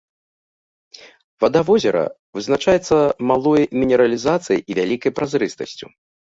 Вада 1.43 1.61
возера 1.67 2.01
вызначаецца 2.37 2.97
малой 3.33 3.61
мінералізацыяй 3.83 4.59
і 4.69 4.79
вялікай 4.81 5.11
празрыстасцю. 5.21 5.85